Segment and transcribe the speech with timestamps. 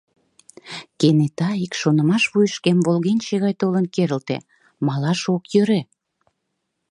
[0.99, 4.37] Кенета ик шонымаш вуйышкем волгенче гай толын керылте:
[4.85, 5.81] «Малаш ок йӧрӧ».